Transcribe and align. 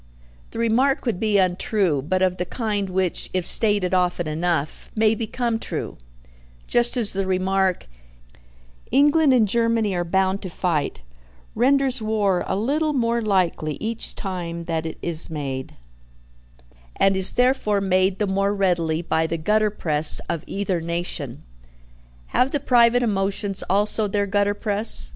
The 0.49 0.57
remark 0.57 1.05
would 1.05 1.19
be 1.19 1.37
untrue, 1.37 2.01
but 2.01 2.23
of 2.23 2.37
the 2.37 2.43
kind 2.45 2.89
which, 2.89 3.29
if 3.35 3.45
stated 3.45 3.93
often 3.93 4.27
enough, 4.27 4.89
may 4.95 5.13
become 5.13 5.59
true; 5.59 5.97
just 6.65 6.97
as 6.97 7.13
the 7.13 7.27
remark, 7.27 7.85
"England 8.89 9.31
and 9.31 9.47
Germany 9.47 9.93
are 9.93 10.03
bound 10.03 10.41
to 10.41 10.49
fight," 10.49 11.01
renders 11.53 12.01
war 12.01 12.43
a 12.47 12.55
little 12.55 12.93
more 12.93 13.21
likely 13.21 13.75
each 13.75 14.15
time 14.15 14.63
that 14.63 14.87
it 14.87 14.97
is 15.03 15.29
made, 15.29 15.75
and 16.95 17.15
is 17.15 17.33
therefore 17.33 17.79
made 17.79 18.17
the 18.17 18.25
more 18.25 18.55
readily 18.55 19.03
by 19.03 19.27
the 19.27 19.37
gutter 19.37 19.69
press 19.69 20.19
of 20.27 20.43
either 20.47 20.81
nation. 20.81 21.43
Have 22.29 22.49
the 22.49 22.59
private 22.59 23.03
emotions 23.03 23.61
also 23.69 24.07
their 24.07 24.25
gutter 24.25 24.55
press? 24.55 25.09